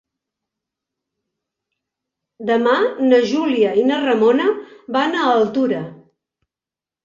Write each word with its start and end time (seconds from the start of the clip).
Demà 2.51 2.73
na 3.11 3.21
Júlia 3.35 3.77
i 3.83 3.87
na 3.93 4.01
Ramona 4.09 4.51
van 4.99 5.23
a 5.23 5.31
Altura. 5.39 5.87